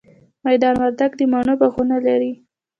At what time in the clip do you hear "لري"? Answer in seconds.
2.07-2.31